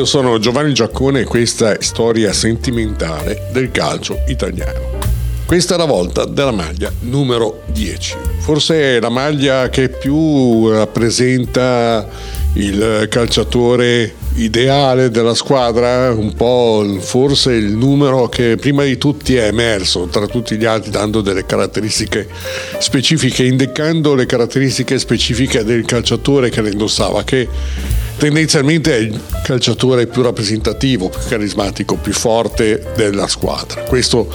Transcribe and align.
io 0.00 0.06
sono 0.06 0.38
Giovanni 0.38 0.72
Giaccone 0.72 1.20
e 1.20 1.24
questa 1.24 1.76
è 1.76 1.82
storia 1.82 2.32
sentimentale 2.32 3.48
del 3.52 3.70
calcio 3.70 4.16
italiano. 4.28 4.98
Questa 5.44 5.74
è 5.74 5.76
la 5.76 5.84
volta 5.84 6.24
della 6.24 6.52
maglia 6.52 6.90
numero 7.00 7.64
10. 7.66 8.16
Forse 8.38 8.96
è 8.96 9.00
la 9.00 9.10
maglia 9.10 9.68
che 9.68 9.90
più 9.90 10.70
rappresenta 10.70 12.08
il 12.54 13.08
calciatore 13.10 14.14
ideale 14.36 15.10
della 15.10 15.34
squadra, 15.34 16.10
un 16.12 16.32
po' 16.32 16.96
forse 17.00 17.52
il 17.52 17.72
numero 17.72 18.26
che 18.30 18.56
prima 18.58 18.84
di 18.84 18.96
tutti 18.96 19.36
è 19.36 19.48
emerso 19.48 20.06
tra 20.06 20.26
tutti 20.26 20.56
gli 20.56 20.64
altri 20.64 20.90
dando 20.90 21.20
delle 21.20 21.44
caratteristiche 21.44 22.26
specifiche, 22.78 23.44
indicando 23.44 24.14
le 24.14 24.24
caratteristiche 24.24 24.98
specifiche 24.98 25.62
del 25.62 25.84
calciatore 25.84 26.48
che 26.48 26.62
le 26.62 26.70
indossava, 26.70 27.22
che 27.22 27.46
tendenzialmente 28.20 28.94
è 28.94 28.98
il 28.98 29.18
calciatore 29.42 30.06
più 30.06 30.20
rappresentativo, 30.20 31.08
più 31.08 31.20
carismatico, 31.26 31.96
più 31.96 32.12
forte 32.12 32.92
della 32.94 33.26
squadra. 33.26 33.80
Questo 33.84 34.28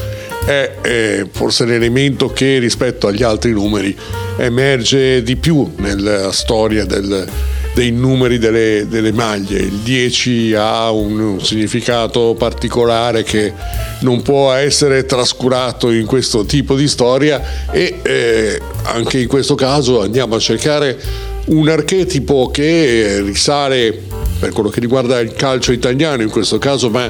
è 0.44 0.78
eh, 0.82 1.28
forse 1.32 1.66
l'elemento 1.66 2.30
che 2.34 2.58
rispetto 2.58 3.06
agli 3.06 3.22
altri 3.22 3.52
numeri 3.52 3.96
emerge 4.38 5.22
di 5.22 5.36
più 5.36 5.72
nella 5.78 6.32
storia 6.32 6.84
del, 6.84 7.28
dei 7.76 7.92
numeri 7.92 8.40
delle, 8.40 8.88
delle, 8.90 9.12
maglie. 9.12 9.60
Il 9.60 9.78
10 9.84 10.56
ha 10.56 10.90
un, 10.90 11.20
un, 11.20 11.46
significato 11.46 12.36
particolare 12.36 13.22
che 13.22 13.54
non 14.00 14.24
può 14.24 14.52
essere 14.52 15.06
trascurato 15.06 15.92
in 15.92 16.08
questo 16.08 16.44
tipo 16.46 16.76
di 16.76 16.88
storia 16.88 17.70
e 17.70 18.00
eh, 18.02 18.62
anche 18.82 19.20
in 19.20 19.28
questo 19.28 19.54
caso 19.54 20.02
andiamo 20.02 20.34
a 20.34 20.40
cercare 20.40 21.34
un 21.46 21.68
archetipo 21.70 22.50
che 22.52 23.22
risale 23.22 24.02
per 24.40 24.52
quello 24.52 24.70
che 24.70 24.80
riguarda 24.80 25.20
il 25.20 25.34
calcio 25.34 25.72
italiano 25.72 26.22
in 26.22 26.30
questo 26.30 26.58
caso, 26.58 26.90
ma 26.90 27.10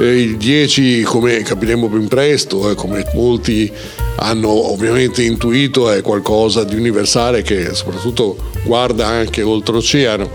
eh, 0.00 0.20
il 0.20 0.36
10 0.36 1.02
come 1.02 1.42
capiremo 1.42 1.88
ben 1.88 2.08
presto, 2.08 2.70
eh, 2.70 2.74
come 2.74 3.04
molti 3.14 3.70
hanno 4.16 4.48
ovviamente 4.72 5.22
intuito 5.22 5.90
è 5.90 6.00
qualcosa 6.00 6.64
di 6.64 6.76
universale 6.76 7.42
che 7.42 7.74
soprattutto 7.74 8.36
guarda 8.64 9.06
anche 9.06 9.42
oltreoceano. 9.42 10.30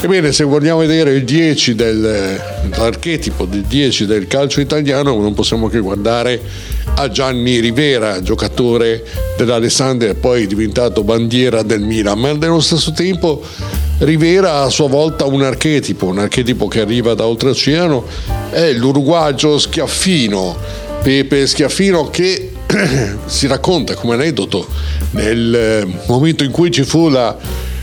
Ebbene, 0.00 0.32
se 0.32 0.44
vogliamo 0.44 0.80
vedere 0.80 1.14
il 1.14 1.24
10 1.24 1.74
del, 1.74 2.40
l'archetipo 2.76 3.44
del 3.44 3.62
10 3.62 4.06
del 4.06 4.26
calcio 4.26 4.60
italiano, 4.60 5.16
non 5.16 5.34
possiamo 5.34 5.68
che 5.68 5.78
guardare 5.78 6.40
a 6.98 7.08
Gianni 7.08 7.60
Rivera, 7.60 8.20
giocatore 8.22 9.04
dell'Alessandria 9.36 10.14
poi 10.14 10.48
diventato 10.48 11.04
bandiera 11.04 11.62
del 11.62 11.80
Milan, 11.80 12.18
ma 12.18 12.32
nello 12.32 12.58
stesso 12.58 12.92
tempo 12.92 13.40
Rivera 13.98 14.62
a 14.62 14.68
sua 14.68 14.88
volta 14.88 15.24
un 15.24 15.42
archetipo, 15.42 16.06
un 16.06 16.18
archetipo 16.18 16.66
che 16.66 16.80
arriva 16.80 17.14
da 17.14 17.24
oltreoceano, 17.26 18.04
è 18.50 18.72
l'uruguagio 18.72 19.58
Schiaffino, 19.58 20.56
Pepe 21.02 21.46
Schiaffino 21.46 22.10
che 22.10 22.52
si 23.26 23.46
racconta 23.46 23.94
come 23.94 24.14
aneddoto 24.14 24.66
nel 25.12 25.54
eh, 25.54 25.86
momento 26.06 26.42
in 26.42 26.50
cui 26.50 26.70
ci 26.70 26.82
fu 26.82 27.08
la, 27.08 27.36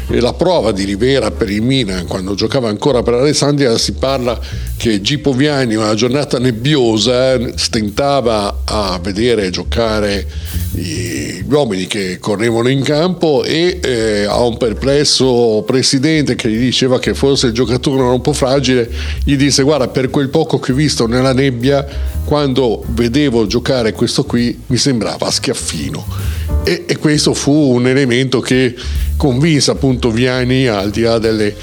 la 0.10 0.34
prova 0.34 0.72
di 0.72 0.84
Rivera 0.84 1.32
per 1.32 1.50
il 1.50 1.62
Milan 1.62 2.06
quando 2.06 2.36
giocava 2.36 2.70
ancora 2.70 3.02
per 3.02 3.16
Alessandria 3.16 3.76
si 3.78 3.94
parla 3.94 4.40
che 4.78 5.02
Gipo 5.02 5.34
Viani 5.34 5.76
una 5.76 5.96
giornata 5.96 6.38
nebbiosa 6.38 7.58
stentava 7.58 8.62
a 8.66 9.00
vedere 9.02 9.50
giocare 9.50 10.28
gli 10.72 11.44
uomini 11.50 11.88
che 11.88 12.20
correvano 12.20 12.68
in 12.68 12.84
campo 12.84 13.44
e 13.44 13.80
eh, 13.82 14.26
a 14.26 14.44
un 14.44 14.58
perplesso 14.58 15.64
presidente 15.66 16.36
che 16.36 16.50
gli 16.50 16.60
diceva 16.60 17.00
che 17.00 17.16
forse 17.16 17.48
il 17.48 17.54
giocatore 17.54 18.02
era 18.04 18.12
un 18.12 18.22
po' 18.22 18.34
fragile 18.34 18.90
gli 19.24 19.36
disse 19.36 19.64
guarda 19.64 19.88
per 19.88 20.12
quel 20.12 20.30
poco 20.30 20.60
che 20.60 20.72
ho 20.72 20.76
visto 20.76 21.08
nella 21.08 21.34
nebbia 21.34 21.86
quando 22.26 22.84
vedevo 22.90 23.48
giocare 23.48 23.94
questo 23.94 24.24
qui 24.24 24.62
mi 24.68 24.78
sembrava 24.78 25.32
schiaffino 25.32 26.25
e, 26.66 26.84
e 26.88 26.98
questo 26.98 27.34
fu 27.34 27.52
un 27.52 27.88
elemento 27.88 28.40
che 28.40 28.76
convinse 29.16 29.72
appunto 29.72 30.12
Viani 30.12 30.68
al 30.68 30.90
di 30.90 31.02
là 31.02 31.20
delle 31.20 31.56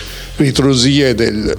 ritrosie 0.42 1.14
del, 1.14 1.56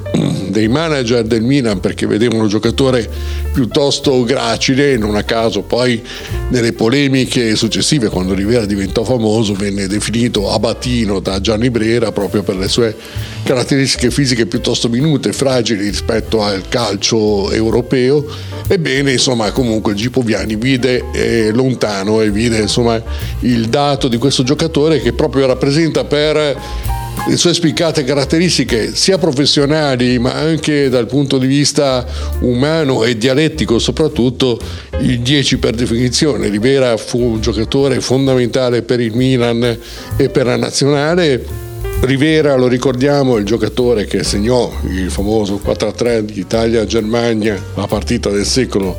dei 0.50 0.68
manager 0.68 1.24
del 1.24 1.42
Milan 1.42 1.80
perché 1.80 2.06
vedevano 2.06 2.44
un 2.44 2.50
giocatore 2.50 3.10
piuttosto 3.54 4.24
gracile, 4.24 4.98
non 4.98 5.16
a 5.16 5.24
caso 5.24 5.62
poi 5.62 6.02
nelle 6.50 6.74
polemiche 6.74 7.56
successive 7.56 8.10
quando 8.10 8.34
Rivera 8.34 8.66
diventò 8.66 9.04
famoso 9.04 9.54
venne 9.54 9.88
definito 9.88 10.52
abatino 10.52 11.20
da 11.20 11.40
Gianni 11.40 11.70
Brera 11.70 12.12
proprio 12.12 12.44
per 12.44 12.58
le 12.58 12.68
sue 12.68 12.96
caratteristiche 13.44 14.12
fisiche 14.12 14.46
piuttosto 14.46 14.90
minute 14.90 15.34
fragili 15.34 15.86
rispetto 15.86 16.42
al 16.42 16.64
calcio 16.70 17.52
europeo. 17.52 18.26
Ebbene, 18.68 19.12
insomma, 19.12 19.52
comunque 19.52 19.94
Gipo 19.94 20.22
Viani 20.22 20.56
vide 20.56 21.04
eh, 21.14 21.52
lontano 21.52 22.22
e 22.22 22.32
vide 22.32 22.58
insomma, 22.58 23.02
il 23.42 23.68
dato 23.68 24.08
di 24.08 24.18
questo 24.18 24.44
giocatore 24.44 25.02
che 25.02 25.14
proprio 25.14 25.46
rappresenta 25.46 26.06
per 26.06 26.92
le 27.25 27.38
sue 27.38 27.53
spiccate 27.53 28.03
caratteristiche 28.03 28.94
sia 28.94 29.18
professionali 29.18 30.19
ma 30.19 30.34
anche 30.34 30.90
dal 30.90 31.06
punto 31.06 31.38
di 31.38 31.47
vista 31.47 32.06
umano 32.41 33.03
e 33.06 33.18
dialettico 33.18 33.79
soprattutto 33.79 34.59
il 35.00 35.19
10 35.22 35.57
per 35.57 35.74
definizione. 35.74 36.50
Rivera 36.50 36.97
fu 36.97 37.19
un 37.19 37.41
giocatore 37.41 38.01
fondamentale 38.01 38.81
per 38.81 39.00
il 39.00 39.16
Milan 39.16 39.78
e 40.18 40.29
per 40.29 40.46
la 40.46 40.57
nazionale. 40.57 41.62
Rivera, 42.01 42.56
lo 42.56 42.68
ricordiamo, 42.68 43.38
il 43.38 43.45
giocatore 43.45 44.06
che 44.06 44.24
segnò 44.24 44.69
il 44.90 45.09
famoso 45.09 45.62
4-3 45.63 46.19
di 46.19 46.40
Italia-Germania, 46.40 47.57
la 47.75 47.88
partita 47.88 48.30
del 48.30 48.45
secolo 48.45 48.97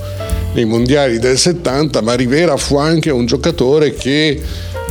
nei 0.54 0.64
mondiali 0.64 1.18
del 1.18 1.36
70, 1.36 2.00
ma 2.00 2.14
Rivera 2.14 2.56
fu 2.56 2.76
anche 2.76 3.10
un 3.10 3.26
giocatore 3.26 3.92
che 3.92 4.40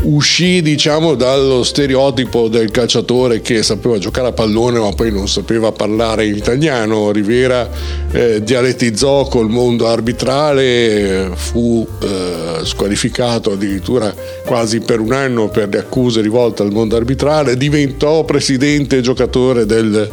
uscì 0.04 0.62
diciamo 0.62 1.16
dallo 1.16 1.64
stereotipo 1.64 2.48
del 2.48 2.72
calciatore 2.72 3.42
che 3.42 3.64
sapeva 3.64 3.98
giocare 3.98 4.28
a 4.28 4.32
pallone 4.32 4.80
ma 4.80 4.92
poi 4.92 5.12
non 5.12 5.28
sapeva 5.28 5.72
parlare 5.72 6.26
in 6.26 6.36
italiano. 6.36 7.12
Rivera 7.12 7.70
eh, 8.12 8.44
dialettizzò 8.44 9.28
col 9.28 9.50
mondo 9.50 9.88
arbitrale 9.88 11.32
fu 11.36 11.88
eh, 12.02 12.66
squalificato 12.66 13.52
addirittura 13.52 14.14
quasi 14.46 14.80
per 14.80 15.00
un 15.00 15.14
anno 15.14 15.50
per 15.50 15.70
le 15.70 15.80
accuse 15.80 16.22
rivolte 16.22 16.64
al 16.64 16.72
mondo 16.72 16.96
arbitrale. 16.96 17.56
Diventò 17.56 18.24
presidente 18.26 18.98
e 18.98 19.02
giocatore 19.02 19.66
del, 19.66 20.10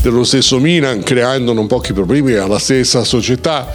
dello 0.00 0.24
stesso 0.24 0.58
Milan 0.58 1.02
creando 1.02 1.52
non 1.52 1.66
pochi 1.66 1.92
problemi 1.92 2.34
alla 2.34 2.58
stessa 2.58 3.04
società. 3.04 3.66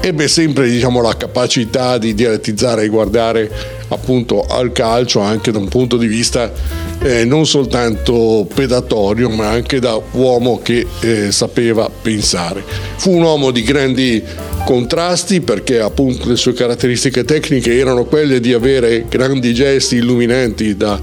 Ebbe 0.00 0.28
sempre 0.28 0.68
diciamo, 0.68 1.02
la 1.02 1.16
capacità 1.16 1.98
di 1.98 2.14
dialettizzare 2.14 2.84
e 2.84 2.88
guardare 2.88 3.76
appunto 3.88 4.46
al 4.46 4.72
calcio 4.72 5.20
anche 5.20 5.50
da 5.50 5.58
un 5.58 5.68
punto 5.68 5.96
di 5.96 6.06
vista 6.06 6.52
eh, 7.00 7.24
non 7.24 7.46
soltanto 7.46 8.46
pedatorio 8.52 9.28
ma 9.30 9.48
anche 9.48 9.78
da 9.78 10.00
uomo 10.12 10.60
che 10.62 10.86
eh, 11.00 11.32
sapeva 11.32 11.90
pensare. 11.90 12.62
Fu 12.96 13.12
un 13.12 13.22
uomo 13.22 13.50
di 13.50 13.62
grandi 13.62 14.22
contrasti 14.64 15.40
perché 15.40 15.80
appunto 15.80 16.28
le 16.28 16.36
sue 16.36 16.52
caratteristiche 16.52 17.24
tecniche 17.24 17.76
erano 17.76 18.04
quelle 18.04 18.40
di 18.40 18.52
avere 18.52 19.06
grandi 19.08 19.54
gesti 19.54 19.96
illuminanti 19.96 20.76
da 20.76 21.00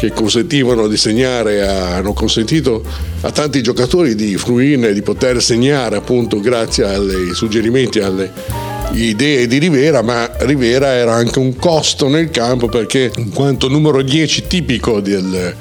che 0.00 0.12
consentivano 0.12 0.88
di 0.88 0.96
segnare, 0.96 1.60
hanno 1.66 2.14
consentito 2.14 2.82
a 3.20 3.30
tanti 3.30 3.62
giocatori 3.62 4.14
di 4.14 4.34
fruirne, 4.38 4.94
di 4.94 5.02
poter 5.02 5.42
segnare 5.42 5.96
appunto 5.96 6.40
grazie 6.40 6.84
ai 6.84 7.34
suggerimenti, 7.34 7.98
alle 7.98 8.32
idee 8.92 9.46
di 9.46 9.58
Rivera, 9.58 10.02
ma 10.02 10.30
Rivera 10.40 10.92
era 10.92 11.14
anche 11.14 11.38
un 11.38 11.56
costo 11.56 12.08
nel 12.08 12.30
campo 12.30 12.68
perché 12.68 13.12
in 13.16 13.30
quanto 13.30 13.68
numero 13.68 14.02
10 14.02 14.46
tipico 14.46 15.00
del, 15.00 15.54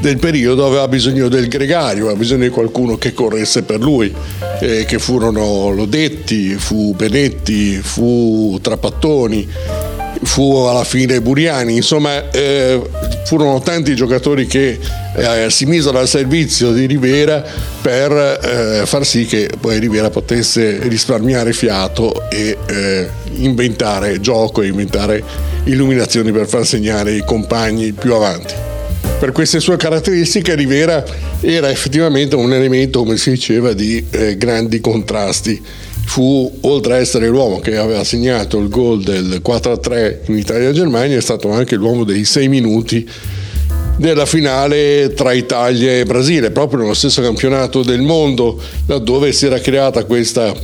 del 0.00 0.18
periodo 0.18 0.66
aveva 0.66 0.88
bisogno 0.88 1.28
del 1.28 1.48
gregario, 1.48 2.04
aveva 2.04 2.18
bisogno 2.18 2.42
di 2.42 2.50
qualcuno 2.50 2.96
che 2.96 3.12
corresse 3.14 3.62
per 3.62 3.80
lui, 3.80 4.12
eh, 4.60 4.84
che 4.84 4.98
furono 4.98 5.70
Lodetti, 5.70 6.54
fu 6.54 6.94
Benetti, 6.94 7.80
fu 7.82 8.58
Trapattoni 8.60 9.48
fu 10.22 10.56
alla 10.56 10.84
fine 10.84 11.20
Buriani, 11.20 11.76
insomma 11.76 12.30
eh, 12.30 12.80
furono 13.24 13.60
tanti 13.60 13.94
giocatori 13.94 14.46
che 14.46 14.78
eh, 15.16 15.50
si 15.50 15.66
misero 15.66 15.98
al 15.98 16.08
servizio 16.08 16.72
di 16.72 16.86
Rivera 16.86 17.44
per 17.80 18.12
eh, 18.12 18.86
far 18.86 19.04
sì 19.04 19.24
che 19.26 19.50
poi 19.60 19.78
Rivera 19.78 20.10
potesse 20.10 20.80
risparmiare 20.88 21.52
fiato 21.52 22.30
e 22.30 22.56
eh, 22.66 23.08
inventare 23.34 24.20
gioco 24.20 24.62
e 24.62 24.68
inventare 24.68 25.22
illuminazioni 25.64 26.32
per 26.32 26.46
far 26.46 26.66
segnare 26.66 27.12
i 27.12 27.24
compagni 27.24 27.92
più 27.92 28.14
avanti. 28.14 28.54
Per 29.18 29.30
queste 29.30 29.60
sue 29.60 29.76
caratteristiche 29.76 30.54
Rivera 30.56 31.04
era 31.40 31.70
effettivamente 31.70 32.34
un 32.34 32.52
elemento, 32.52 33.04
come 33.04 33.16
si 33.16 33.30
diceva, 33.30 33.72
di 33.72 34.04
eh, 34.10 34.36
grandi 34.36 34.80
contrasti 34.80 35.62
fu, 36.12 36.58
oltre 36.60 36.92
a 36.92 36.96
essere 36.98 37.26
l'uomo 37.26 37.58
che 37.58 37.78
aveva 37.78 38.04
segnato 38.04 38.58
il 38.58 38.68
gol 38.68 39.02
del 39.02 39.40
4-3 39.42 40.18
in 40.26 40.36
Italia-Germania, 40.36 41.16
è 41.16 41.22
stato 41.22 41.50
anche 41.50 41.74
l'uomo 41.74 42.04
dei 42.04 42.26
6 42.26 42.48
minuti 42.48 43.08
della 43.96 44.26
finale 44.26 45.14
tra 45.14 45.32
Italia 45.32 45.90
e 45.90 46.04
Brasile, 46.04 46.50
proprio 46.50 46.80
nello 46.80 46.92
stesso 46.92 47.22
campionato 47.22 47.82
del 47.82 48.02
mondo, 48.02 48.60
laddove 48.84 49.32
si 49.32 49.46
era 49.46 49.58
creata 49.58 50.04
questa 50.04 50.54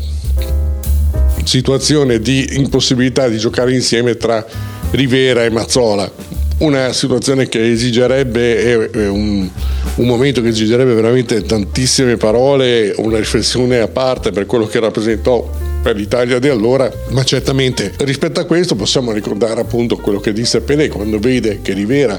situazione 1.45 2.21
di 2.21 2.47
impossibilità 2.57 3.27
di 3.27 3.39
giocare 3.39 3.73
insieme 3.73 4.19
tra 4.19 4.45
Rivera 4.91 5.47
e 5.47 5.51
Mazzola. 5.51 6.11
Una 6.59 6.93
situazione 6.93 7.49
che 7.49 7.71
esigerebbe 7.71 8.91
un, 9.09 9.49
un 9.95 10.07
momento 10.07 10.43
che 10.43 10.49
esigerebbe 10.49 10.93
veramente 10.93 11.43
tantissime 11.43 12.17
parole, 12.17 12.93
una 12.97 13.19
riflessione 13.19 13.79
a 13.79 13.87
parte 13.87 14.33
per 14.33 14.47
quello 14.47 14.67
che 14.67 14.81
rappresentò 14.81 15.49
per 15.81 15.95
l'Italia 15.95 16.41
di 16.41 16.49
allora, 16.49 16.91
ma 17.11 17.23
certamente 17.23 17.93
rispetto 17.99 18.41
a 18.41 18.45
questo 18.45 18.75
possiamo 18.75 19.13
ricordare 19.13 19.61
appunto 19.61 19.97
quello 19.99 20.19
che 20.19 20.33
disse 20.33 20.61
Pelé 20.61 20.89
quando 20.89 21.21
vede 21.21 21.61
che 21.63 21.73
Rivera 21.75 22.19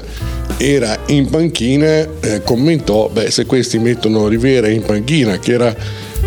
era 0.56 0.98
in 1.06 1.28
panchina, 1.28 2.08
eh, 2.20 2.42
commentò, 2.42 3.10
beh 3.10 3.30
se 3.30 3.44
questi 3.44 3.78
mettono 3.78 4.26
Rivera 4.26 4.68
in 4.68 4.82
panchina, 4.82 5.38
che 5.38 5.52
era 5.52 5.76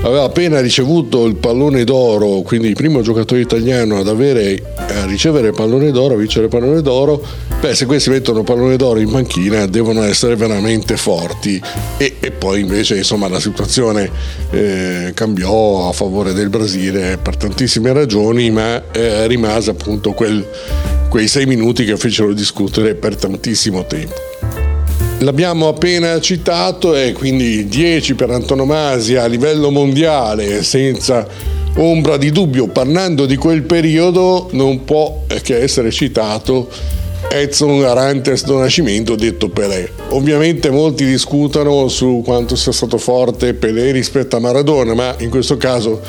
aveva 0.02 0.24
appena 0.24 0.60
ricevuto 0.60 1.26
il 1.26 1.36
pallone 1.36 1.84
d'oro, 1.84 2.42
quindi 2.42 2.68
il 2.68 2.76
primo 2.76 3.02
giocatore 3.02 3.42
italiano 3.42 3.98
ad 3.98 4.08
avere, 4.08 4.62
a 4.76 5.06
ricevere 5.06 5.48
il 5.48 5.54
pallone 5.54 5.92
d'oro, 5.92 6.16
a 6.16 6.18
vincere 6.18 6.46
il 6.46 6.50
pallone 6.50 6.82
d'oro, 6.82 7.24
beh 7.64 7.76
se 7.76 7.86
questi 7.86 8.10
mettono 8.10 8.44
pallone 8.44 8.76
d'oro 8.76 9.00
in 9.00 9.10
panchina 9.10 9.66
devono 9.68 10.04
essere 10.04 10.36
veramente 10.36 10.98
forti 10.98 11.62
e, 11.96 12.18
e 12.20 12.32
poi 12.32 12.60
invece 12.60 12.98
insomma 12.98 13.30
la 13.30 13.40
situazione 13.40 14.12
eh, 14.52 15.12
cambiò 15.14 15.88
a 15.88 15.94
favore 15.94 16.34
del 16.34 16.50
Brasile 16.50 17.18
per 17.20 17.38
tantissime 17.38 17.94
ragioni, 17.94 18.52
ma 18.52 18.92
eh, 18.92 19.28
rimase 19.28 19.70
appunto 19.70 20.12
quel, 20.12 20.46
quei 21.08 21.30
sei 21.30 21.46
minuti 21.46 21.86
che 21.86 21.96
fecero 21.96 22.34
discutere 22.34 22.96
per 22.96 23.16
tantissimo 23.16 23.86
tempo. 23.86 24.16
L'abbiamo 25.20 25.70
appena 25.70 26.20
citato 26.20 26.94
e 26.94 27.14
quindi 27.14 27.66
10 27.70 28.16
per 28.16 28.30
antonomasia 28.32 29.24
a 29.24 29.28
livello 29.28 29.72
mondiale 29.72 30.64
senza 30.64 31.26
ombra 31.78 32.18
di 32.18 32.30
dubbio. 32.30 32.68
Parlando 32.68 33.26
di 33.26 33.38
quel 33.38 33.62
periodo 33.62 34.50
non 34.52 34.84
può 34.84 35.24
che 35.42 35.62
essere 35.62 35.92
citato 35.92 36.68
Edson 37.34 37.84
Arantes 37.84 38.44
do 38.44 38.60
Nascimento 38.60 39.16
detto 39.16 39.50
Pelé. 39.50 39.90
Ovviamente 40.10 40.70
molti 40.70 41.04
discutono 41.04 41.88
su 41.88 42.22
quanto 42.24 42.56
sia 42.56 42.72
stato 42.72 42.98
forte 42.98 43.56
Pelé 43.56 43.92
rispetto 43.92 44.36
a 44.36 44.40
Maradona, 44.40 44.94
ma 44.94 45.16
in 45.18 45.30
questo 45.30 45.58
caso 45.58 46.00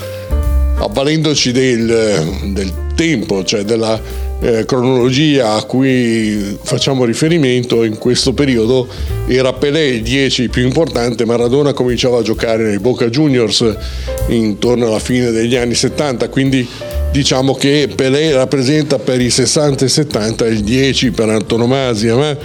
avvalendoci 0.77 1.51
del, 1.51 2.51
del 2.53 2.73
tempo, 2.95 3.43
cioè 3.43 3.63
della 3.63 3.99
eh, 4.41 4.67
cronologia 4.67 5.55
a 5.55 5.63
cui 5.65 6.59
facciamo 6.63 7.07
riferimento 7.07 7.85
in 7.85 7.97
questo 7.97 8.35
periodo 8.35 8.87
era 9.27 9.55
Pelé 9.55 9.87
il 9.87 10.03
10 10.03 10.51
più 10.51 10.63
importante, 10.63 11.25
Maradona 11.25 11.73
cominciava 11.73 12.19
a 12.19 12.23
giocare 12.23 12.65
nei 12.65 12.79
Boca 12.79 13.09
Juniors 13.09 13.65
intorno 14.29 14.89
alla 14.89 14.99
fine 14.99 15.31
degli 15.31 15.57
anni 15.57 15.75
70, 15.75 16.29
quindi 16.29 16.69
diciamo 17.15 17.55
che 17.55 17.89
Pelé 17.95 18.33
rappresenta 18.33 18.99
per 18.99 19.21
i 19.21 19.31
60 19.31 19.85
e 19.85 19.89
70 19.89 20.47
il 20.49 20.65
10 20.65 21.13
per 21.13 21.29
antonomasia, 21.29 22.17
ma 22.17 22.37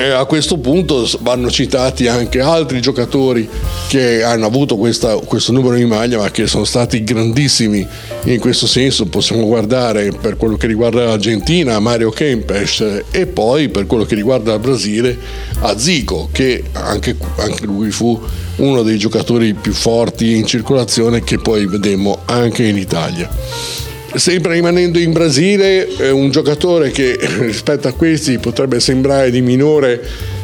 e 0.00 0.10
a 0.10 0.24
questo 0.26 0.58
punto 0.58 1.08
vanno 1.22 1.50
citati 1.50 2.06
anche 2.06 2.38
altri 2.38 2.80
giocatori 2.80 3.48
che 3.88 4.22
hanno 4.22 4.46
avuto 4.46 4.76
questa, 4.76 5.16
questo 5.16 5.50
numero 5.50 5.74
di 5.74 5.86
maglia 5.86 6.18
ma 6.18 6.30
che 6.30 6.46
sono 6.46 6.62
stati 6.62 7.02
grandissimi 7.02 7.84
in 8.26 8.38
questo 8.38 8.68
senso. 8.68 9.06
Possiamo 9.06 9.44
guardare 9.44 10.12
per 10.12 10.36
quello 10.36 10.56
che 10.56 10.68
riguarda 10.68 11.02
l'Argentina 11.02 11.80
Mario 11.80 12.10
Kempes 12.10 13.02
e 13.10 13.26
poi 13.26 13.70
per 13.70 13.86
quello 13.86 14.04
che 14.04 14.14
riguarda 14.14 14.54
il 14.54 14.60
Brasile 14.60 15.18
a 15.62 15.76
Zico 15.76 16.28
che 16.30 16.62
anche, 16.74 17.16
anche 17.38 17.66
lui 17.66 17.90
fu 17.90 18.20
uno 18.58 18.82
dei 18.82 18.98
giocatori 18.98 19.52
più 19.54 19.72
forti 19.72 20.36
in 20.36 20.46
circolazione 20.46 21.24
che 21.24 21.40
poi 21.40 21.66
vedemmo 21.66 22.20
anche 22.26 22.62
in 22.62 22.76
Italia. 22.76 23.87
Sempre 24.14 24.54
rimanendo 24.54 24.98
in 24.98 25.12
Brasile, 25.12 25.86
un 26.10 26.30
giocatore 26.30 26.90
che 26.90 27.18
rispetto 27.38 27.88
a 27.88 27.92
questi 27.92 28.38
potrebbe 28.38 28.80
sembrare 28.80 29.30
di 29.30 29.42
minore 29.42 30.02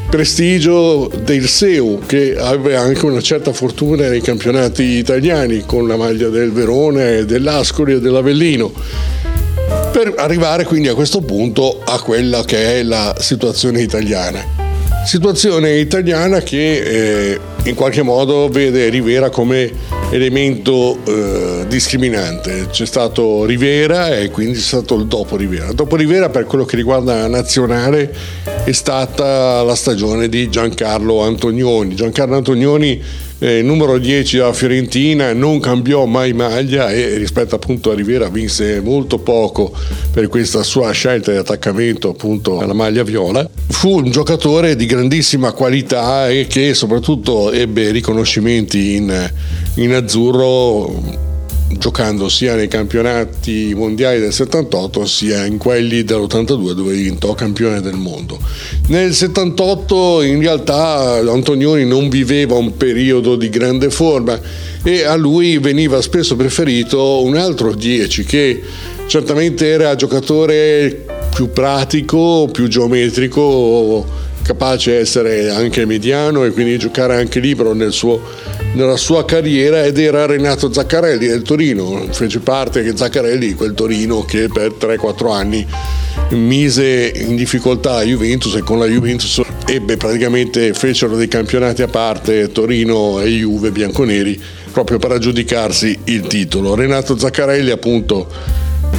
prestigio 0.08 1.10
del 1.24 1.48
Seu 1.48 2.00
che 2.06 2.36
aveva 2.36 2.80
anche 2.80 3.04
una 3.06 3.20
certa 3.20 3.52
fortuna 3.52 4.08
nei 4.08 4.20
campionati 4.20 4.82
italiani 4.82 5.64
con 5.66 5.88
la 5.88 5.96
maglia 5.96 6.28
del 6.28 6.52
Verone, 6.52 7.24
dell'Ascoli 7.24 7.94
e 7.94 8.00
dell'Avellino 8.00 8.72
per 9.92 10.12
arrivare 10.16 10.64
quindi 10.64 10.88
a 10.88 10.94
questo 10.94 11.20
punto 11.20 11.80
a 11.84 12.00
quella 12.00 12.44
che 12.44 12.80
è 12.80 12.82
la 12.82 13.14
situazione 13.18 13.80
italiana. 13.80 14.44
Situazione 15.06 15.78
italiana 15.78 16.40
che 16.40 17.32
eh, 17.32 17.40
in 17.64 17.74
qualche 17.74 18.02
modo 18.02 18.48
vede 18.48 18.88
Rivera 18.88 19.30
come 19.30 19.72
elemento 20.10 20.98
eh, 21.04 21.66
discriminante. 21.66 22.68
C'è 22.70 22.86
stato 22.86 23.44
Rivera 23.44 24.16
e 24.16 24.30
quindi 24.30 24.54
c'è 24.54 24.60
stato 24.60 24.94
il 24.96 25.06
dopo 25.06 25.36
Rivera. 25.36 25.72
Dopo 25.72 25.96
Rivera 25.96 26.28
per 26.28 26.44
quello 26.44 26.64
che 26.64 26.76
riguarda 26.76 27.14
la 27.14 27.28
nazionale 27.28 28.14
è 28.64 28.72
stata 28.72 29.62
la 29.62 29.74
stagione 29.74 30.28
di 30.28 30.48
Giancarlo 30.48 31.22
Antonioni. 31.22 31.94
Giancarlo 31.94 32.36
Antonioni 32.36 33.02
eh, 33.38 33.62
numero 33.62 33.98
10 33.98 34.36
della 34.36 34.52
Fiorentina, 34.52 35.32
non 35.32 35.60
cambiò 35.60 36.04
mai 36.06 36.32
maglia 36.32 36.90
e 36.90 37.16
rispetto 37.16 37.54
appunto 37.54 37.90
a 37.90 37.94
Rivera 37.94 38.28
vinse 38.28 38.80
molto 38.80 39.18
poco 39.18 39.72
per 40.12 40.28
questa 40.28 40.62
sua 40.62 40.90
scelta 40.92 41.30
di 41.32 41.38
attaccamento 41.38 42.08
appunto 42.08 42.60
alla 42.60 42.72
maglia 42.72 43.02
viola. 43.02 43.48
Fu 43.68 43.96
un 43.96 44.10
giocatore 44.10 44.76
di 44.76 44.86
grandissima 44.86 45.52
qualità 45.52 46.28
e 46.28 46.46
che 46.46 46.74
soprattutto 46.74 47.50
ebbe 47.52 47.90
riconoscimenti 47.90 48.94
in, 48.94 49.30
in 49.74 49.92
azzurro 49.92 51.32
giocando 51.78 52.28
sia 52.28 52.54
nei 52.54 52.68
campionati 52.68 53.72
mondiali 53.74 54.20
del 54.20 54.32
78 54.32 55.06
sia 55.06 55.44
in 55.44 55.58
quelli 55.58 56.04
dell'82 56.04 56.72
dove 56.72 56.94
diventò 56.94 57.34
campione 57.34 57.80
del 57.80 57.94
mondo. 57.94 58.38
Nel 58.88 59.12
78 59.12 60.22
in 60.22 60.40
realtà 60.40 61.20
Antonioni 61.26 61.84
non 61.86 62.08
viveva 62.08 62.54
un 62.54 62.76
periodo 62.76 63.36
di 63.36 63.48
grande 63.48 63.90
forma 63.90 64.40
e 64.82 65.04
a 65.04 65.14
lui 65.14 65.58
veniva 65.58 66.00
spesso 66.00 66.36
preferito 66.36 67.22
un 67.22 67.36
altro 67.36 67.74
10 67.74 68.24
che 68.24 68.62
certamente 69.06 69.66
era 69.68 69.94
giocatore 69.94 71.04
più 71.34 71.50
pratico, 71.50 72.48
più 72.52 72.68
geometrico, 72.68 74.04
capace 74.42 74.90
di 74.92 74.96
essere 74.98 75.50
anche 75.50 75.86
mediano 75.86 76.44
e 76.44 76.50
quindi 76.50 76.78
giocare 76.78 77.16
anche 77.16 77.40
libero 77.40 77.72
nel 77.72 77.92
suo 77.92 78.20
nella 78.74 78.96
sua 78.96 79.24
carriera 79.24 79.84
ed 79.84 79.98
era 79.98 80.26
Renato 80.26 80.72
Zaccarelli 80.72 81.26
del 81.26 81.42
Torino, 81.42 82.06
fece 82.10 82.40
parte 82.40 82.82
che 82.82 82.96
Zaccarelli 82.96 83.54
quel 83.54 83.74
Torino 83.74 84.24
che 84.24 84.48
per 84.52 84.74
3-4 84.78 85.32
anni 85.32 85.66
mise 86.30 87.12
in 87.14 87.36
difficoltà 87.36 87.94
la 87.94 88.02
Juventus 88.02 88.54
e 88.54 88.60
con 88.60 88.78
la 88.78 88.86
Juventus 88.86 89.40
ebbe 89.66 89.96
praticamente, 89.96 90.74
fecero 90.74 91.16
dei 91.16 91.28
campionati 91.28 91.82
a 91.82 91.88
parte 91.88 92.50
Torino 92.50 93.20
e 93.20 93.28
Juve 93.28 93.70
bianconeri 93.70 94.40
proprio 94.72 94.98
per 94.98 95.12
aggiudicarsi 95.12 95.96
il 96.04 96.26
titolo. 96.26 96.74
Renato 96.74 97.16
Zaccarelli 97.16 97.70
appunto 97.70 98.28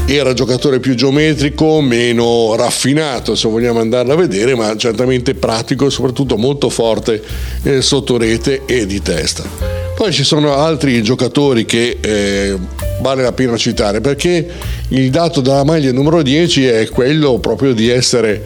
era 0.05 0.33
giocatore 0.33 0.79
più 0.79 0.95
geometrico, 0.95 1.81
meno 1.81 2.55
raffinato 2.55 3.35
se 3.35 3.47
vogliamo 3.47 3.79
andarlo 3.79 4.13
a 4.13 4.15
vedere, 4.15 4.55
ma 4.55 4.75
certamente 4.77 5.33
pratico 5.33 5.87
e 5.87 5.89
soprattutto 5.89 6.37
molto 6.37 6.69
forte 6.69 7.21
eh, 7.63 7.81
sotto 7.81 8.17
rete 8.17 8.63
e 8.65 8.85
di 8.85 9.01
testa. 9.01 9.43
Poi 9.95 10.11
ci 10.11 10.23
sono 10.23 10.53
altri 10.53 11.01
giocatori 11.01 11.65
che 11.65 11.97
eh, 12.01 12.57
vale 13.01 13.23
la 13.23 13.31
pena 13.31 13.55
citare 13.55 14.01
perché 14.01 14.47
il 14.89 15.09
dato 15.09 15.41
della 15.41 15.63
maglia 15.63 15.91
numero 15.91 16.21
10 16.21 16.65
è 16.65 16.89
quello 16.89 17.39
proprio 17.39 17.73
di 17.73 17.89
essere 17.89 18.43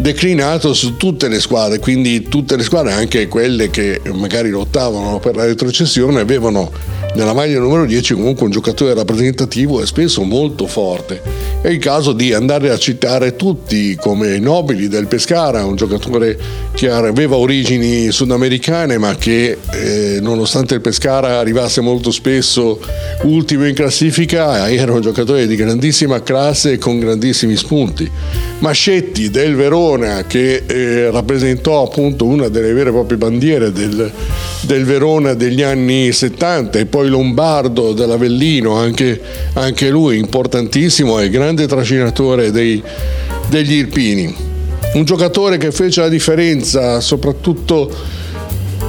declinato 0.00 0.72
su 0.72 0.96
tutte 0.96 1.28
le 1.28 1.40
squadre, 1.40 1.78
quindi 1.78 2.22
tutte 2.22 2.56
le 2.56 2.62
squadre, 2.62 2.92
anche 2.92 3.28
quelle 3.28 3.70
che 3.70 4.00
magari 4.12 4.50
lottavano 4.50 5.18
per 5.18 5.36
la 5.36 5.44
retrocessione, 5.44 6.20
avevano 6.20 6.70
nella 7.14 7.32
maglia 7.32 7.58
numero 7.58 7.84
10 7.84 8.14
comunque 8.14 8.44
un 8.44 8.52
giocatore 8.52 8.94
rappresentativo 8.94 9.82
e 9.82 9.86
spesso 9.86 10.22
molto 10.22 10.66
forte. 10.66 11.20
È 11.60 11.68
il 11.68 11.78
caso 11.78 12.12
di 12.12 12.32
andare 12.32 12.70
a 12.70 12.78
citare 12.78 13.36
tutti 13.36 13.96
come 13.96 14.38
Nobili 14.38 14.88
del 14.88 15.06
Pescara, 15.06 15.64
un 15.64 15.76
giocatore 15.76 16.38
che 16.74 16.88
aveva 16.88 17.36
origini 17.36 18.10
sudamericane 18.10 18.98
ma 18.98 19.14
che 19.16 19.58
eh, 19.72 20.18
nonostante 20.20 20.74
il 20.74 20.80
Pescara 20.80 21.38
arrivasse 21.38 21.80
molto 21.80 22.10
spesso 22.10 22.80
ultimo 23.22 23.66
in 23.66 23.74
classifica 23.74 24.70
era 24.70 24.92
un 24.92 25.00
giocatore 25.00 25.46
di 25.46 25.56
grandissima 25.56 26.22
classe 26.22 26.72
e 26.72 26.78
con 26.78 26.98
grandissimi 26.98 27.56
spunti. 27.56 28.10
Mascetti 28.60 29.30
del 29.30 29.56
Verona 29.56 30.24
che 30.24 30.62
eh, 30.66 31.10
rappresentò 31.10 31.82
appunto 31.82 32.24
una 32.24 32.48
delle 32.48 32.72
vere 32.72 32.90
e 32.90 32.92
proprie 32.92 33.18
bandiere 33.18 33.72
del, 33.72 34.10
del 34.62 34.84
Verona 34.84 35.34
degli 35.34 35.62
anni 35.62 36.12
70 36.12 36.78
e 36.78 36.86
poi 36.86 37.08
Lombardo 37.08 37.92
dell'Avellino, 37.92 38.74
anche, 38.74 39.20
anche 39.54 39.88
lui 39.88 40.18
importantissimo 40.18 41.18
e 41.20 41.30
grande 41.30 41.66
trascinatore 41.66 42.50
dei, 42.50 42.82
degli 43.48 43.72
Irpini. 43.72 44.48
Un 44.92 45.04
giocatore 45.04 45.56
che 45.56 45.70
fece 45.70 46.00
la 46.00 46.08
differenza 46.08 47.00
soprattutto 47.00 48.18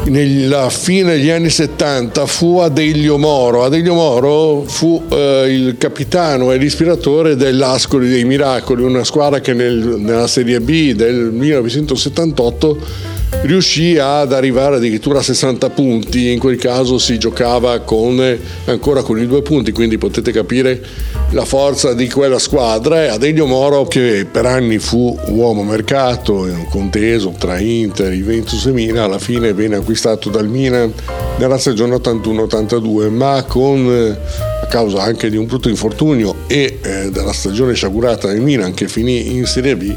nella 0.05 0.69
fine 0.69 1.17
degli 1.17 1.29
anni 1.29 1.49
70 1.49 2.25
fu 2.25 2.57
Adelio 2.57 3.17
Moro. 3.17 3.63
Adelio 3.63 3.93
Moro 3.93 4.63
fu 4.65 5.03
eh, 5.09 5.45
il 5.49 5.75
capitano 5.77 6.51
e 6.51 6.57
l'ispiratore 6.57 7.35
dell'Ascoli 7.35 8.09
dei 8.09 8.23
Miracoli, 8.23 8.83
una 8.83 9.03
squadra 9.03 9.39
che 9.39 9.53
nel, 9.53 9.75
nella 9.99 10.27
Serie 10.27 10.59
B 10.59 10.93
del 10.93 11.31
1978 11.31 13.19
riuscì 13.43 13.97
ad 13.97 14.33
arrivare 14.33 14.75
addirittura 14.75 15.19
a 15.19 15.23
60 15.23 15.69
punti, 15.69 16.31
in 16.31 16.39
quel 16.39 16.57
caso 16.57 16.97
si 16.97 17.17
giocava 17.17 17.79
con, 17.79 18.37
ancora 18.65 19.01
con 19.01 19.19
i 19.19 19.27
due 19.27 19.41
punti, 19.41 19.71
quindi 19.71 19.97
potete 19.97 20.31
capire 20.31 20.83
la 21.31 21.45
forza 21.45 21.93
di 21.93 22.09
quella 22.09 22.39
squadra. 22.39 23.03
E 23.03 23.07
Adelio 23.07 23.45
Moro 23.45 23.85
che 23.85 24.25
per 24.29 24.45
anni 24.45 24.77
fu 24.77 25.17
uomo 25.27 25.63
mercato, 25.63 26.47
conteso 26.69 27.33
tra 27.37 27.57
Inter, 27.59 28.11
Juventus 28.11 28.65
e 28.65 28.71
Milan, 28.71 29.03
alla 29.03 29.19
fine 29.19 29.53
venne 29.53 29.77
acquistato 29.77 30.29
dal 30.29 30.47
Milan 30.47 30.93
nella 31.37 31.57
stagione 31.57 31.95
81-82, 31.95 33.09
ma 33.09 33.43
con 33.47 34.17
a 34.61 34.65
causa 34.67 35.01
anche 35.01 35.29
di 35.29 35.37
un 35.37 35.47
brutto 35.47 35.69
infortunio 35.69 36.35
e 36.47 36.79
eh, 36.81 37.09
della 37.09 37.33
stagione 37.33 37.73
sciagurata 37.73 38.27
del 38.27 38.41
Milan 38.41 38.73
che 38.73 38.87
finì 38.87 39.35
in 39.35 39.45
Serie 39.45 39.75
B, 39.75 39.95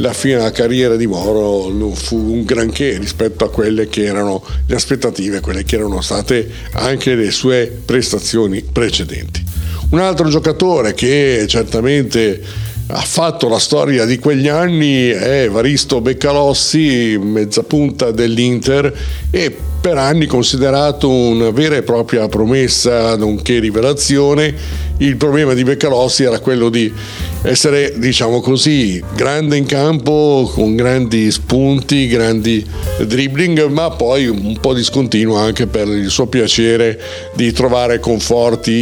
la 0.00 0.12
fine 0.14 0.36
della 0.36 0.50
carriera 0.50 0.96
di 0.96 1.06
Moro 1.06 1.68
non 1.68 1.94
fu 1.94 2.16
un 2.16 2.44
granché 2.44 2.98
rispetto 2.98 3.44
a 3.44 3.50
quelle 3.50 3.88
che 3.88 4.04
erano 4.04 4.42
le 4.66 4.74
aspettative, 4.74 5.40
quelle 5.40 5.62
che 5.64 5.76
erano 5.76 6.00
state 6.00 6.48
anche 6.72 7.14
le 7.14 7.30
sue 7.30 7.80
prestazioni 7.84 8.62
precedenti. 8.62 9.44
Un 9.90 10.00
altro 10.00 10.28
giocatore 10.28 10.94
che 10.94 11.44
certamente 11.46 12.40
ha 12.86 13.00
fatto 13.00 13.48
la 13.48 13.58
storia 13.58 14.04
di 14.04 14.18
quegli 14.18 14.48
anni 14.48 15.08
è 15.08 15.48
Varisto 15.50 16.00
Beccalossi, 16.00 17.18
mezzapunta 17.20 18.10
dell'Inter 18.10 18.92
e 19.30 19.54
per 19.80 19.96
anni 19.96 20.26
considerato 20.26 21.08
una 21.08 21.50
vera 21.50 21.76
e 21.76 21.82
propria 21.82 22.28
promessa 22.28 23.16
nonché 23.16 23.58
rivelazione. 23.58 24.54
Il 25.00 25.16
problema 25.16 25.54
di 25.54 25.64
Beccalossi 25.64 26.24
era 26.24 26.40
quello 26.40 26.68
di 26.68 26.92
essere, 27.40 27.94
diciamo 27.96 28.42
così, 28.42 29.02
grande 29.14 29.56
in 29.56 29.64
campo, 29.64 30.50
con 30.52 30.76
grandi 30.76 31.30
spunti, 31.30 32.06
grandi 32.06 32.62
dribbling, 33.06 33.64
ma 33.68 33.88
poi 33.92 34.26
un 34.26 34.58
po' 34.60 34.74
discontinuo 34.74 35.36
anche 35.36 35.66
per 35.66 35.88
il 35.88 36.10
suo 36.10 36.26
piacere 36.26 37.00
di 37.34 37.50
trovare 37.52 37.98
conforti 37.98 38.72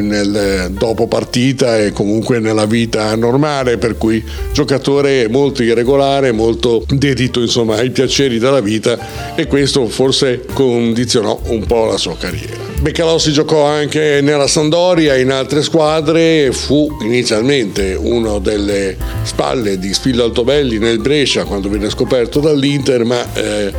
nel 0.00 0.70
dopo 0.70 1.06
partita 1.06 1.76
e 1.76 1.92
comunque 1.92 2.38
nella 2.38 2.64
vita 2.64 3.14
normale, 3.14 3.76
per 3.76 3.98
cui 3.98 4.24
giocatore 4.54 5.28
molto 5.28 5.62
irregolare, 5.62 6.32
molto 6.32 6.82
dedito 6.88 7.42
insomma 7.42 7.76
ai 7.76 7.90
piaceri 7.90 8.38
della 8.38 8.60
vita 8.60 9.34
e 9.34 9.46
questo 9.46 9.86
forse 9.86 10.46
condizionò 10.50 11.38
un 11.48 11.66
po' 11.66 11.84
la 11.84 11.98
sua 11.98 12.16
carriera. 12.16 12.68
Beccalossi 12.80 13.32
giocò 13.32 13.64
anche 13.64 14.20
nella 14.22 14.46
Sandoria 14.46 15.14
e 15.14 15.22
in 15.22 15.32
altre 15.32 15.57
squadre, 15.62 16.50
fu 16.52 16.96
inizialmente 17.02 17.94
uno 17.94 18.38
delle 18.38 18.96
spalle 19.22 19.78
di 19.78 19.92
Spillo 19.92 20.24
Altobelli 20.24 20.78
nel 20.78 20.98
Brescia 20.98 21.44
quando 21.44 21.68
venne 21.68 21.90
scoperto 21.90 22.40
dall'Inter, 22.40 23.04
ma 23.04 23.32
eh, 23.34 23.72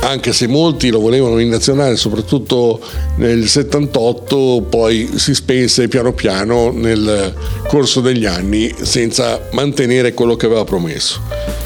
anche 0.00 0.32
se 0.32 0.46
molti 0.46 0.90
lo 0.90 1.00
volevano 1.00 1.38
in 1.38 1.48
nazionale, 1.48 1.96
soprattutto 1.96 2.80
nel 3.16 3.48
78, 3.48 4.66
poi 4.68 5.10
si 5.16 5.34
spense 5.34 5.88
piano 5.88 6.12
piano 6.12 6.70
nel 6.70 7.34
corso 7.66 8.00
degli 8.00 8.24
anni 8.24 8.72
senza 8.82 9.48
mantenere 9.52 10.14
quello 10.14 10.36
che 10.36 10.46
aveva 10.46 10.64
promesso. 10.64 11.65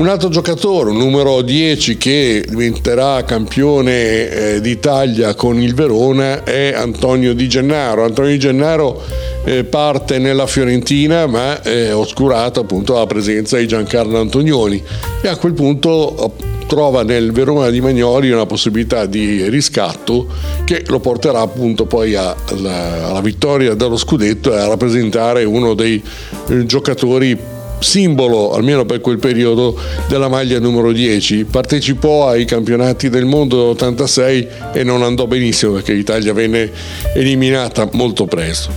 Un 0.00 0.08
altro 0.08 0.30
giocatore, 0.30 0.92
numero 0.92 1.42
10 1.42 1.98
che 1.98 2.42
diventerà 2.48 3.22
campione 3.22 4.30
eh, 4.30 4.60
d'Italia 4.62 5.34
con 5.34 5.60
il 5.60 5.74
Verona 5.74 6.42
è 6.42 6.72
Antonio 6.72 7.34
Di 7.34 7.46
Gennaro. 7.46 8.04
Antonio 8.04 8.30
Di 8.30 8.38
Gennaro 8.38 9.02
eh, 9.44 9.64
parte 9.64 10.18
nella 10.18 10.46
Fiorentina 10.46 11.26
ma 11.26 11.60
è 11.60 11.94
oscurato 11.94 12.60
appunto 12.60 12.94
dalla 12.94 13.04
presenza 13.04 13.58
di 13.58 13.66
Giancarlo 13.66 14.18
Antonioni 14.18 14.82
e 15.20 15.28
a 15.28 15.36
quel 15.36 15.52
punto 15.52 16.32
trova 16.66 17.02
nel 17.02 17.32
Verona 17.32 17.68
di 17.68 17.82
Magnoli 17.82 18.30
una 18.30 18.46
possibilità 18.46 19.04
di 19.04 19.50
riscatto 19.50 20.28
che 20.64 20.82
lo 20.86 21.00
porterà 21.00 21.40
appunto 21.40 21.84
poi 21.84 22.14
alla, 22.14 22.34
alla 22.46 23.20
vittoria 23.20 23.74
dello 23.74 23.98
scudetto 23.98 24.54
e 24.54 24.60
a 24.60 24.66
rappresentare 24.66 25.44
uno 25.44 25.74
dei 25.74 26.02
eh, 26.48 26.64
giocatori 26.64 27.49
simbolo, 27.80 28.52
almeno 28.52 28.84
per 28.84 29.00
quel 29.00 29.18
periodo, 29.18 29.78
della 30.08 30.28
maglia 30.28 30.58
numero 30.58 30.92
10. 30.92 31.44
Partecipò 31.44 32.28
ai 32.28 32.44
campionati 32.44 33.08
del 33.08 33.24
mondo 33.24 33.72
dell'86 33.72 34.72
e 34.72 34.84
non 34.84 35.02
andò 35.02 35.26
benissimo 35.26 35.72
perché 35.72 35.92
l'Italia 35.92 36.32
venne 36.32 36.70
eliminata 37.14 37.88
molto 37.92 38.26
presto. 38.26 38.72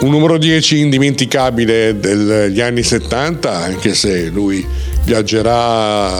Un 0.00 0.10
numero 0.10 0.36
10 0.38 0.80
indimenticabile 0.80 1.98
degli 1.98 2.60
anni 2.60 2.82
70, 2.82 3.50
anche 3.50 3.94
se 3.94 4.26
lui 4.26 4.66
viaggerà 5.04 6.10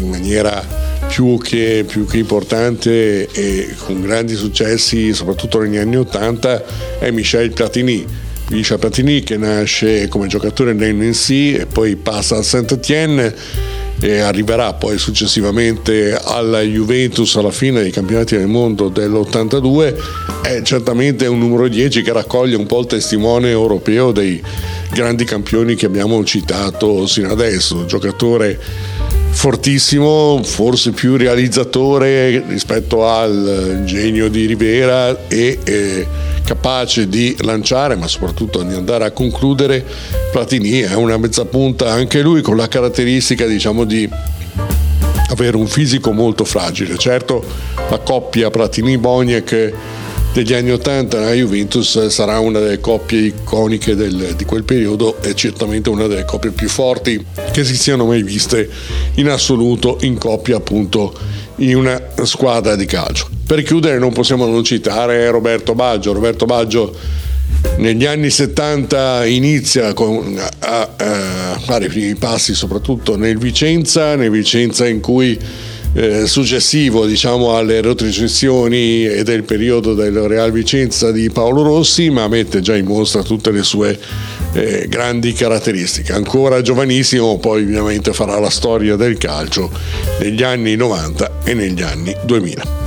in 0.00 0.08
maniera 0.08 0.82
più 1.08 1.38
che, 1.38 1.84
più 1.86 2.06
che, 2.06 2.18
importante 2.18 3.28
e 3.30 3.74
con 3.84 4.00
grandi 4.00 4.34
successi, 4.34 5.12
soprattutto 5.12 5.60
negli 5.60 5.76
anni 5.76 5.96
80, 5.96 6.64
è 7.00 7.10
Michel 7.10 7.52
Platini 7.52 8.04
Misha 8.50 8.78
Platini 8.78 9.22
che 9.22 9.36
nasce 9.36 10.06
come 10.08 10.26
giocatore 10.26 10.72
nell'NC 10.74 11.30
e 11.30 11.66
poi 11.70 11.96
passa 11.96 12.36
al 12.36 12.44
Saint-Étienne 12.44 13.34
e 14.00 14.18
arriverà 14.18 14.74
poi 14.74 14.98
successivamente 14.98 16.14
alla 16.14 16.60
Juventus 16.60 17.36
alla 17.36 17.50
fine 17.50 17.80
dei 17.80 17.90
campionati 17.90 18.36
del 18.36 18.46
mondo 18.46 18.88
dell'82 18.88 19.94
è 20.42 20.60
certamente 20.62 21.26
un 21.26 21.38
numero 21.38 21.68
10 21.68 22.02
che 22.02 22.12
raccoglie 22.12 22.56
un 22.56 22.66
po' 22.66 22.80
il 22.80 22.86
testimone 22.86 23.48
europeo 23.48 24.12
dei 24.12 24.42
grandi 24.90 25.24
campioni 25.24 25.74
che 25.74 25.86
abbiamo 25.86 26.22
citato 26.24 27.06
sino 27.06 27.30
adesso, 27.30 27.86
giocatore 27.86 28.60
fortissimo, 29.34 30.40
forse 30.42 30.92
più 30.92 31.16
realizzatore 31.16 32.42
rispetto 32.48 33.06
al 33.06 33.82
genio 33.84 34.28
di 34.28 34.46
Rivera 34.46 35.26
e 35.28 35.58
eh, 35.62 36.06
capace 36.44 37.08
di 37.08 37.36
lanciare 37.40 37.96
ma 37.96 38.06
soprattutto 38.06 38.62
di 38.62 38.74
andare 38.74 39.04
a 39.04 39.10
concludere. 39.10 39.84
Platini 40.32 40.80
è 40.80 40.94
una 40.94 41.18
mezzapunta 41.18 41.92
anche 41.92 42.22
lui 42.22 42.40
con 42.40 42.56
la 42.56 42.68
caratteristica 42.68 43.46
diciamo 43.46 43.84
di 43.84 44.08
avere 45.28 45.56
un 45.56 45.66
fisico 45.66 46.12
molto 46.12 46.44
fragile. 46.44 46.96
Certo 46.96 47.44
la 47.90 47.98
coppia 47.98 48.50
Platini-Boniek 48.50 49.72
degli 50.34 50.52
anni 50.52 50.72
80 50.72 51.20
la 51.20 51.32
Juventus 51.32 52.06
sarà 52.08 52.40
una 52.40 52.58
delle 52.58 52.80
coppie 52.80 53.20
iconiche 53.20 53.94
del, 53.94 54.34
di 54.36 54.44
quel 54.44 54.64
periodo 54.64 55.22
e 55.22 55.32
certamente 55.36 55.90
una 55.90 56.08
delle 56.08 56.24
coppie 56.24 56.50
più 56.50 56.68
forti 56.68 57.24
che 57.52 57.62
si 57.62 57.76
siano 57.76 58.04
mai 58.04 58.24
viste 58.24 58.68
in 59.14 59.28
assoluto 59.28 59.98
in 60.00 60.18
coppia 60.18 60.56
appunto 60.56 61.16
in 61.58 61.76
una 61.76 62.02
squadra 62.24 62.74
di 62.74 62.84
calcio. 62.84 63.28
Per 63.46 63.62
chiudere 63.62 64.00
non 64.00 64.12
possiamo 64.12 64.44
non 64.44 64.64
citare 64.64 65.30
Roberto 65.30 65.76
Baggio. 65.76 66.12
Roberto 66.12 66.46
Baggio 66.46 66.92
negli 67.76 68.04
anni 68.04 68.28
70 68.28 69.26
inizia 69.26 69.92
con, 69.94 70.36
a, 70.58 70.90
a 70.96 71.58
fare 71.60 71.84
i 71.84 71.88
primi 71.88 72.16
passi 72.16 72.54
soprattutto 72.54 73.16
nel 73.16 73.38
Vicenza, 73.38 74.16
nel 74.16 74.30
Vicenza 74.30 74.84
in 74.84 74.98
cui 74.98 75.38
eh, 75.94 76.26
successivo 76.26 77.06
diciamo, 77.06 77.56
alle 77.56 77.80
retrocessioni 77.80 79.06
e 79.06 79.22
del 79.22 79.44
periodo 79.44 79.94
del 79.94 80.18
Real 80.28 80.52
Vicenza 80.52 81.10
di 81.12 81.30
Paolo 81.30 81.62
Rossi, 81.62 82.10
ma 82.10 82.28
mette 82.28 82.60
già 82.60 82.76
in 82.76 82.84
mostra 82.84 83.22
tutte 83.22 83.50
le 83.50 83.62
sue 83.62 83.98
eh, 84.52 84.86
grandi 84.88 85.32
caratteristiche. 85.32 86.12
Ancora 86.12 86.60
giovanissimo, 86.62 87.38
poi 87.38 87.62
ovviamente 87.62 88.12
farà 88.12 88.38
la 88.38 88.50
storia 88.50 88.96
del 88.96 89.16
calcio 89.16 89.70
negli 90.18 90.42
anni 90.42 90.76
90 90.76 91.40
e 91.44 91.54
negli 91.54 91.82
anni 91.82 92.14
2000. 92.24 92.83